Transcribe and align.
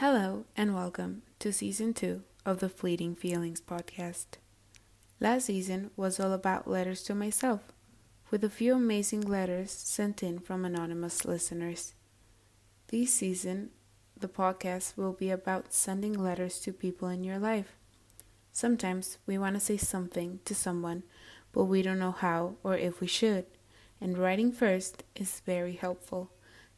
Hello 0.00 0.44
and 0.56 0.76
welcome 0.76 1.22
to 1.40 1.52
season 1.52 1.92
two 1.92 2.22
of 2.46 2.60
the 2.60 2.68
Fleeting 2.68 3.16
Feelings 3.16 3.60
podcast. 3.60 4.26
Last 5.18 5.46
season 5.46 5.90
was 5.96 6.20
all 6.20 6.32
about 6.32 6.70
letters 6.70 7.02
to 7.02 7.16
myself, 7.16 7.72
with 8.30 8.44
a 8.44 8.48
few 8.48 8.76
amazing 8.76 9.22
letters 9.22 9.72
sent 9.72 10.22
in 10.22 10.38
from 10.38 10.64
anonymous 10.64 11.24
listeners. 11.24 11.94
This 12.86 13.12
season, 13.12 13.70
the 14.16 14.28
podcast 14.28 14.96
will 14.96 15.14
be 15.14 15.30
about 15.30 15.74
sending 15.74 16.12
letters 16.12 16.60
to 16.60 16.72
people 16.72 17.08
in 17.08 17.24
your 17.24 17.40
life. 17.40 17.74
Sometimes 18.52 19.18
we 19.26 19.36
want 19.36 19.56
to 19.56 19.60
say 19.60 19.76
something 19.76 20.38
to 20.44 20.54
someone, 20.54 21.02
but 21.50 21.64
we 21.64 21.82
don't 21.82 21.98
know 21.98 22.12
how 22.12 22.54
or 22.62 22.76
if 22.76 23.00
we 23.00 23.08
should, 23.08 23.46
and 24.00 24.16
writing 24.16 24.52
first 24.52 25.02
is 25.16 25.42
very 25.44 25.74
helpful. 25.74 26.30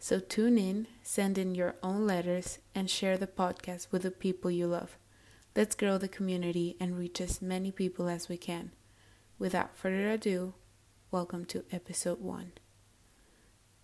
So 0.02 0.18
tune 0.18 0.56
in, 0.56 0.86
send 1.02 1.36
in 1.36 1.54
your 1.54 1.74
own 1.82 2.06
letters, 2.06 2.58
and 2.74 2.88
share 2.88 3.18
the 3.18 3.26
podcast 3.26 3.88
with 3.92 4.00
the 4.00 4.10
people 4.10 4.50
you 4.50 4.66
love. 4.66 4.96
Let's 5.54 5.74
grow 5.74 5.98
the 5.98 6.08
community 6.08 6.74
and 6.80 6.98
reach 6.98 7.20
as 7.20 7.42
many 7.42 7.70
people 7.70 8.08
as 8.08 8.26
we 8.26 8.38
can. 8.38 8.72
Without 9.38 9.76
further 9.76 10.10
ado, 10.12 10.54
welcome 11.10 11.44
to 11.44 11.64
episode 11.70 12.18
1. 12.18 12.52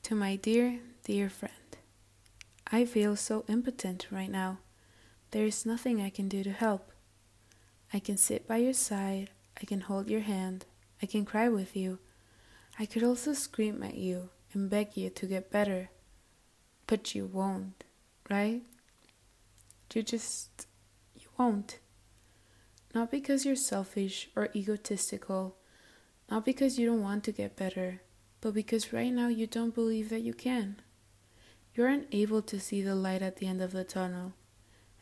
To 0.04 0.14
my 0.14 0.36
dear, 0.36 0.80
dear 1.04 1.28
friend, 1.28 1.76
I 2.72 2.86
feel 2.86 3.14
so 3.14 3.44
impotent 3.46 4.06
right 4.10 4.30
now. 4.30 4.60
There 5.32 5.44
is 5.44 5.66
nothing 5.66 6.00
I 6.00 6.08
can 6.08 6.30
do 6.30 6.42
to 6.44 6.50
help. 6.50 6.92
I 7.92 7.98
can 7.98 8.16
sit 8.16 8.48
by 8.48 8.56
your 8.56 8.72
side, 8.72 9.28
I 9.60 9.66
can 9.66 9.82
hold 9.82 10.08
your 10.08 10.22
hand, 10.22 10.64
I 11.02 11.04
can 11.04 11.26
cry 11.26 11.50
with 11.50 11.76
you. 11.76 11.98
I 12.78 12.86
could 12.86 13.02
also 13.02 13.34
scream 13.34 13.82
at 13.82 13.96
you 13.96 14.30
and 14.54 14.70
beg 14.70 14.96
you 14.96 15.10
to 15.10 15.26
get 15.26 15.50
better 15.50 15.90
but 16.86 17.14
you 17.14 17.26
won't, 17.26 17.84
right? 18.30 18.62
You 19.94 20.02
just, 20.02 20.66
you 21.14 21.28
won't. 21.38 21.78
Not 22.94 23.10
because 23.10 23.46
you're 23.46 23.56
selfish 23.56 24.28
or 24.36 24.50
egotistical, 24.54 25.56
not 26.30 26.44
because 26.44 26.78
you 26.78 26.86
don't 26.86 27.02
want 27.02 27.24
to 27.24 27.32
get 27.32 27.56
better, 27.56 28.02
but 28.40 28.54
because 28.54 28.92
right 28.92 29.12
now 29.12 29.28
you 29.28 29.46
don't 29.46 29.74
believe 29.74 30.10
that 30.10 30.22
you 30.22 30.34
can. 30.34 30.76
You're 31.74 31.88
unable 31.88 32.42
to 32.42 32.60
see 32.60 32.82
the 32.82 32.94
light 32.94 33.22
at 33.22 33.36
the 33.36 33.46
end 33.46 33.60
of 33.60 33.72
the 33.72 33.84
tunnel, 33.84 34.32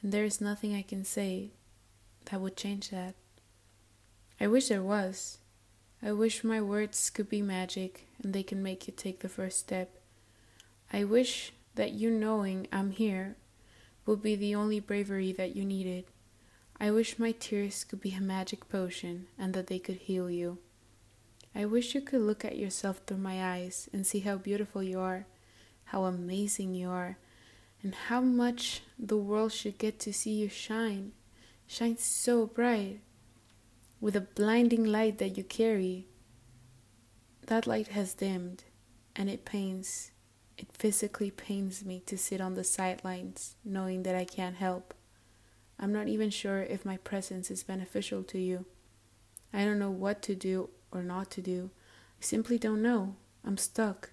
and 0.03 0.13
there 0.13 0.25
is 0.25 0.41
nothing 0.41 0.75
I 0.75 0.83
can 0.83 1.05
say 1.05 1.51
that 2.27 2.41
would 2.41 2.57
change 2.57 2.91
that. 2.91 3.15
I 4.41 4.47
wish 4.47 4.69
there 4.69 4.83
was. 4.83 5.39
I 6.03 6.13
wish 6.13 6.45
my 6.45 6.61
words 6.61 7.09
could 7.11 7.29
be 7.29 7.43
magic 7.43 8.09
and 8.23 8.35
they 8.35 8.43
can 8.43 8.63
make 8.63 8.87
you 8.87 8.93
take 8.95 9.21
the 9.21 9.29
first 9.29 9.59
step. 9.59 9.99
I 10.93 11.05
wish 11.05 11.53
that 11.75 11.93
you 11.93 12.11
knowing 12.11 12.67
I'm 12.73 12.91
here 12.91 13.37
will 14.07 14.17
be 14.17 14.37
the 14.37 14.55
only 14.55 14.81
bravery 14.81 15.33
that 15.33 15.57
you 15.57 15.65
needed. 15.65 16.05
I 16.79 16.91
wish 16.91 17.19
my 17.19 17.33
tears 17.33 17.85
could 17.85 18.01
be 18.01 18.15
a 18.15 18.21
magic 18.21 18.69
potion 18.69 19.27
and 19.39 19.55
that 19.55 19.69
they 19.69 19.79
could 19.79 19.97
heal 19.97 20.31
you. 20.31 20.59
I 21.55 21.65
wish 21.65 21.95
you 21.95 22.01
could 22.01 22.21
look 22.21 22.45
at 22.45 22.59
yourself 22.59 23.01
through 23.07 23.19
my 23.19 23.55
eyes 23.55 23.89
and 23.93 24.07
see 24.07 24.21
how 24.21 24.37
beautiful 24.37 24.83
you 24.83 24.99
are, 24.99 25.27
how 25.85 26.05
amazing 26.05 26.75
you 26.75 26.91
are, 26.91 27.17
and 27.83 27.95
how 27.95 28.21
much 28.21 28.83
the 28.99 29.17
world 29.17 29.53
should 29.53 29.79
get 29.79 30.01
to 30.01 30.13
see 30.13 30.33
you 30.33 30.49
shine. 30.49 31.13
Shine 31.67 31.97
so 31.97 32.47
bright 32.47 33.01
with 34.01 34.17
a 34.17 34.21
blinding 34.21 34.85
light 34.85 35.19
that 35.19 35.37
you 35.37 35.45
carry. 35.45 36.07
That 37.47 37.67
light 37.67 37.89
has 37.89 38.15
dimmed 38.15 38.65
and 39.15 39.31
it 39.31 39.45
pains 39.45 40.11
it 40.57 40.73
physically 40.73 41.31
pains 41.31 41.85
me 41.85 42.03
to 42.07 42.17
sit 42.17 42.41
on 42.41 42.55
the 42.55 42.65
sidelines 42.65 43.57
knowing 43.65 44.03
that 44.05 44.15
I 44.15 44.25
can't 44.25 44.57
help. 44.57 44.95
I'm 45.79 45.93
not 45.93 46.09
even 46.09 46.31
sure 46.31 46.63
if 46.63 46.85
my 46.85 46.97
presence 46.99 47.51
is 47.51 47.63
beneficial 47.63 48.23
to 48.25 48.39
you. 48.39 48.65
I 49.53 49.65
don't 49.65 49.79
know 49.79 49.91
what 49.91 50.23
to 50.23 50.35
do 50.35 50.71
or 50.93 51.03
not 51.03 51.31
to 51.33 51.43
do. 51.43 51.71
I 52.21 52.25
simply 52.25 52.59
don't 52.59 52.83
know. 52.83 53.17
I'm 53.45 53.57
stuck. 53.57 54.11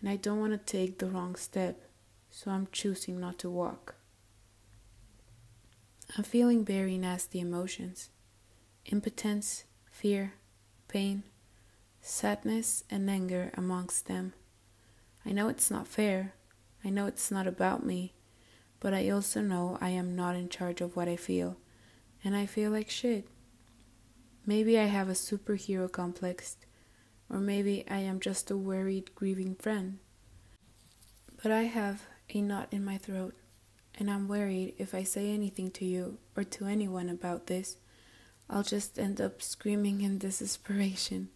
And 0.00 0.08
I 0.08 0.16
don't 0.16 0.40
want 0.40 0.52
to 0.52 0.58
take 0.58 0.98
the 0.98 1.08
wrong 1.10 1.34
step, 1.34 1.82
so 2.30 2.50
I'm 2.50 2.68
choosing 2.72 3.20
not 3.20 3.38
to 3.40 3.50
walk. 3.50 3.96
I'm 6.16 6.24
feeling 6.24 6.64
very 6.64 6.98
nasty 6.98 7.40
emotions 7.40 8.10
impotence, 8.86 9.64
fear, 9.90 10.32
pain, 10.88 11.22
sadness, 12.00 12.82
and 12.90 13.08
anger 13.08 13.52
amongst 13.54 14.06
them. 14.06 14.32
I 15.24 15.32
know 15.32 15.48
it's 15.48 15.70
not 15.70 15.86
fair. 15.86 16.34
I 16.84 16.90
know 16.90 17.06
it's 17.06 17.30
not 17.30 17.46
about 17.46 17.84
me. 17.84 18.14
But 18.80 18.94
I 18.94 19.10
also 19.10 19.40
know 19.40 19.76
I 19.80 19.90
am 19.90 20.16
not 20.16 20.36
in 20.36 20.48
charge 20.48 20.80
of 20.80 20.96
what 20.96 21.08
I 21.08 21.16
feel. 21.16 21.58
And 22.24 22.34
I 22.34 22.46
feel 22.46 22.70
like 22.70 22.90
shit. 22.90 23.28
Maybe 24.46 24.78
I 24.78 24.84
have 24.84 25.08
a 25.08 25.12
superhero 25.12 25.90
complex. 25.90 26.56
Or 27.28 27.38
maybe 27.38 27.84
I 27.88 27.98
am 27.98 28.20
just 28.20 28.50
a 28.50 28.56
worried, 28.56 29.14
grieving 29.14 29.54
friend. 29.54 29.98
But 31.42 31.52
I 31.52 31.62
have 31.62 32.02
a 32.34 32.40
knot 32.40 32.68
in 32.70 32.84
my 32.84 32.96
throat. 32.96 33.34
And 33.98 34.10
I'm 34.10 34.28
worried 34.28 34.74
if 34.78 34.94
I 34.94 35.02
say 35.02 35.30
anything 35.30 35.70
to 35.72 35.84
you 35.84 36.18
or 36.34 36.44
to 36.44 36.64
anyone 36.64 37.10
about 37.10 37.46
this, 37.46 37.76
I'll 38.48 38.62
just 38.62 38.98
end 38.98 39.20
up 39.20 39.42
screaming 39.42 40.00
in 40.00 40.18
desperation. 40.18 41.28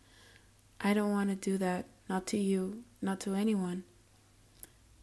I 0.81 0.95
don't 0.95 1.13
want 1.13 1.31
to 1.31 1.37
do 1.37 1.59
that, 1.59 1.87
not 2.09 2.27
to 2.29 2.39
you, 2.39 2.85
not 3.01 3.21
to 3.21 3.35
anyone. 3.35 3.85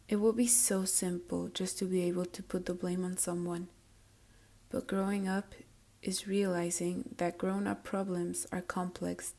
It 0.08 0.16
would 0.16 0.36
be 0.36 0.46
so 0.46 0.84
simple 0.84 1.48
just 1.48 1.78
to 1.78 1.84
be 1.86 2.02
able 2.02 2.26
to 2.26 2.42
put 2.42 2.66
the 2.66 2.74
blame 2.74 3.04
on 3.04 3.16
someone. 3.16 3.68
But 4.68 4.86
growing 4.86 5.26
up 5.28 5.54
is 6.02 6.26
realizing 6.26 7.14
that 7.18 7.38
grown 7.38 7.66
up 7.66 7.84
problems 7.84 8.46
are 8.52 8.60
complex 8.60 9.34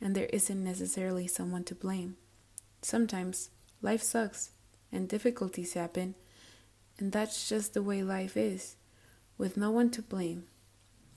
and 0.00 0.14
there 0.14 0.26
isn't 0.26 0.62
necessarily 0.62 1.26
someone 1.26 1.64
to 1.64 1.74
blame. 1.74 2.16
Sometimes 2.82 3.50
life 3.82 4.02
sucks 4.02 4.50
and 4.92 5.08
difficulties 5.08 5.74
happen, 5.74 6.14
and 6.98 7.10
that's 7.10 7.48
just 7.48 7.74
the 7.74 7.82
way 7.82 8.02
life 8.02 8.36
is, 8.36 8.76
with 9.36 9.56
no 9.56 9.70
one 9.70 9.90
to 9.90 10.02
blame, 10.02 10.44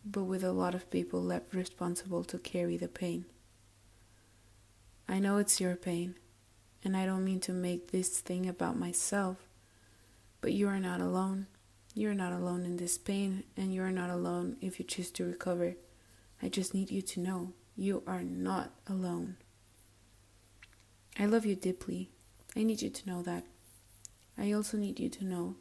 but 0.03 0.23
with 0.23 0.43
a 0.43 0.51
lot 0.51 0.73
of 0.73 0.89
people 0.89 1.21
left 1.21 1.53
responsible 1.53 2.23
to 2.23 2.39
carry 2.39 2.77
the 2.77 2.87
pain. 2.87 3.25
I 5.09 5.19
know 5.19 5.37
it's 5.37 5.59
your 5.61 5.75
pain 5.75 6.15
and 6.83 6.95
I 6.95 7.05
don't 7.05 7.25
mean 7.25 7.39
to 7.41 7.51
make 7.51 7.91
this 7.91 8.19
thing 8.19 8.47
about 8.47 8.77
myself, 8.77 9.37
but 10.41 10.53
you 10.53 10.67
are 10.67 10.79
not 10.79 11.01
alone. 11.01 11.47
You 11.93 12.09
are 12.11 12.15
not 12.15 12.31
alone 12.31 12.63
in 12.63 12.77
this 12.77 12.97
pain, 12.97 13.43
and 13.57 13.73
you 13.73 13.81
are 13.81 13.91
not 13.91 14.09
alone 14.09 14.57
if 14.61 14.79
you 14.79 14.85
choose 14.85 15.09
to 15.11 15.25
recover. 15.25 15.75
I 16.41 16.49
just 16.49 16.73
need 16.73 16.91
you 16.91 17.01
to 17.01 17.19
know 17.19 17.53
you 17.75 18.03
are 18.05 18.21
not 18.21 18.71
alone. 18.87 19.37
I 21.19 21.25
love 21.25 21.45
you 21.45 21.55
deeply. 21.55 22.11
I 22.55 22.63
need 22.63 22.81
you 22.81 22.89
to 22.89 23.09
know 23.09 23.21
that. 23.23 23.43
I 24.37 24.51
also 24.51 24.77
need 24.77 24.99
you 24.99 25.09
to 25.09 25.25
know 25.25 25.55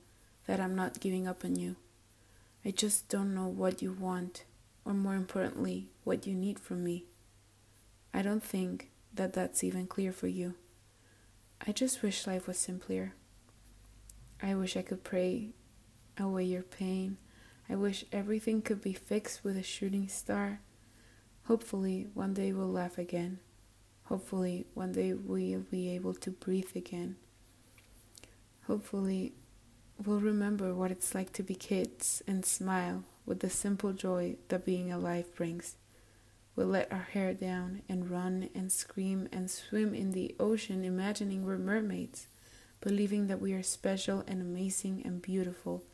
that 0.46 0.60
I'm 0.60 0.76
not 0.76 1.00
giving 1.00 1.26
up 1.26 1.44
on 1.44 1.56
you. 1.56 1.76
I 2.64 2.70
just 2.70 3.08
don't 3.08 3.34
know 3.34 3.48
what 3.48 3.80
you 3.80 3.92
want, 3.92 4.44
or 4.84 4.92
more 4.92 5.14
importantly, 5.14 5.88
what 6.04 6.26
you 6.26 6.34
need 6.34 6.58
from 6.58 6.84
me. 6.84 7.06
I 8.12 8.22
don't 8.22 8.44
think 8.44 8.90
that 9.16 9.32
that's 9.32 9.64
even 9.64 9.86
clear 9.86 10.12
for 10.12 10.28
you. 10.28 10.54
I 11.66 11.72
just 11.72 12.02
wish 12.02 12.26
life 12.26 12.46
was 12.46 12.58
simpler. 12.58 13.14
I 14.42 14.54
wish 14.54 14.76
I 14.76 14.82
could 14.82 15.04
pray 15.04 15.50
away 16.18 16.44
your 16.44 16.62
pain. 16.62 17.16
I 17.68 17.74
wish 17.74 18.04
everything 18.12 18.62
could 18.62 18.82
be 18.82 18.92
fixed 18.92 19.42
with 19.42 19.56
a 19.56 19.62
shooting 19.62 20.08
star. 20.08 20.60
Hopefully, 21.44 22.08
one 22.14 22.34
day 22.34 22.52
we'll 22.52 22.70
laugh 22.70 22.98
again. 22.98 23.38
Hopefully, 24.04 24.66
one 24.74 24.92
day 24.92 25.14
we'll 25.14 25.60
be 25.60 25.90
able 25.90 26.14
to 26.14 26.30
breathe 26.30 26.76
again. 26.76 27.16
Hopefully, 28.66 29.32
we'll 30.04 30.20
remember 30.20 30.74
what 30.74 30.90
it's 30.90 31.14
like 31.14 31.32
to 31.32 31.42
be 31.42 31.54
kids 31.54 32.22
and 32.26 32.44
smile 32.44 33.04
with 33.24 33.40
the 33.40 33.50
simple 33.50 33.92
joy 33.92 34.36
that 34.48 34.64
being 34.64 34.92
alive 34.92 35.34
brings. 35.34 35.76
We'll 36.56 36.68
let 36.68 36.90
our 36.90 37.08
hair 37.12 37.34
down 37.34 37.82
and 37.86 38.10
run 38.10 38.48
and 38.54 38.72
scream 38.72 39.28
and 39.30 39.50
swim 39.50 39.94
in 39.94 40.12
the 40.12 40.34
ocean, 40.40 40.86
imagining 40.86 41.44
we're 41.44 41.58
mermaids, 41.58 42.28
believing 42.80 43.26
that 43.26 43.42
we 43.42 43.52
are 43.52 43.62
special 43.62 44.24
and 44.26 44.40
amazing 44.40 45.02
and 45.04 45.20
beautiful, 45.20 45.84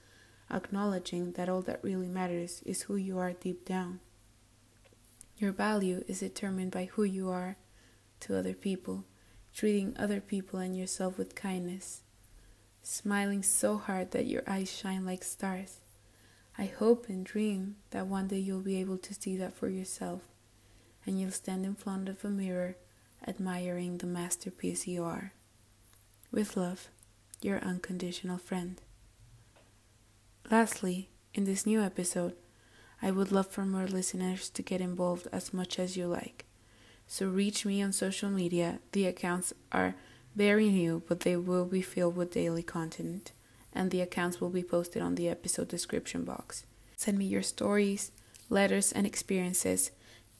acknowledging 0.49 1.33
that 1.33 1.49
all 1.49 1.63
that 1.63 1.83
really 1.83 2.07
matters 2.07 2.63
is 2.65 2.83
who 2.83 2.95
you 2.95 3.19
are 3.19 3.33
deep 3.33 3.65
down. 3.65 3.99
Your 5.37 5.51
value 5.51 6.05
is 6.07 6.21
determined 6.21 6.71
by 6.71 6.85
who 6.85 7.03
you 7.03 7.29
are 7.29 7.57
to 8.21 8.39
other 8.39 8.55
people, 8.55 9.05
treating 9.53 9.97
other 9.99 10.21
people 10.21 10.61
and 10.61 10.79
yourself 10.79 11.19
with 11.19 11.35
kindness, 11.35 12.03
smiling 12.85 13.43
so 13.43 13.79
hard 13.79 14.13
that 14.13 14.27
your 14.27 14.45
eyes 14.47 14.71
shine 14.71 15.05
like 15.05 15.25
stars. 15.25 15.81
I 16.57 16.67
hope 16.67 17.09
and 17.09 17.27
dream 17.27 17.79
that 17.91 18.07
one 18.07 18.29
day 18.29 18.39
you'll 18.39 18.61
be 18.61 18.81
able 18.81 18.99
to 18.99 19.15
see 19.15 19.37
that 19.39 19.55
for 19.55 19.69
yourself 19.69 20.23
and 21.07 21.21
you'll 21.21 21.31
stand 21.31 21.65
in 21.65 21.75
front 21.75 22.09
of 22.09 22.25
a 22.25 22.29
mirror 22.29 22.77
admiring 23.27 23.99
the 23.99 24.07
masterpiece 24.07 24.87
you 24.87 25.05
are. 25.05 25.33
With 26.31 26.57
love, 26.57 26.89
your 27.41 27.59
unconditional 27.59 28.39
friend. 28.39 28.81
Lastly, 30.51 31.09
in 31.35 31.45
this 31.45 31.67
new 31.67 31.81
episode, 31.81 32.35
I 33.01 33.11
would 33.11 33.33
love 33.33 33.49
for 33.49 33.65
more 33.65 33.87
listeners 33.87 34.49
to 34.51 34.63
get 34.63 34.81
involved 34.81 35.27
as 35.33 35.53
much 35.53 35.79
as 35.79 35.97
you 35.97 36.07
like. 36.07 36.45
So 37.07 37.29
reach 37.29 37.67
me 37.67 37.83
on 37.83 37.93
social 37.93 38.31
media. 38.31 38.79
The 38.93 39.07
accounts 39.07 39.53
are 39.71 39.95
very 40.35 40.71
new, 40.71 41.03
but 41.09 41.21
they 41.21 41.37
will 41.37 41.67
be 41.67 41.83
filled 41.83 42.17
with 42.17 42.33
daily 42.33 42.63
content, 42.63 43.33
and 43.73 43.91
the 43.91 44.01
accounts 44.01 44.41
will 44.41 44.51
be 44.51 44.63
posted 44.63 45.03
on 45.03 45.17
the 45.17 45.29
episode 45.29 45.69
description 45.69 46.25
box. 46.25 46.65
Send 46.97 47.19
me 47.19 47.25
your 47.25 47.43
stories, 47.43 48.13
letters, 48.49 48.93
and 48.93 49.07
experiences, 49.07 49.91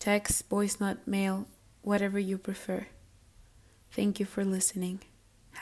text, 0.03 0.49
voice 0.49 0.81
note, 0.81 0.99
mail, 1.07 1.47
whatever 1.83 2.19
you 2.19 2.37
prefer. 2.37 2.89
Thank 3.93 4.19
you 4.19 4.27
for 4.27 4.45
listening. 4.45 4.99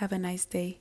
Have 0.00 0.12
a 0.12 0.18
nice 0.18 0.46
day. 0.46 0.78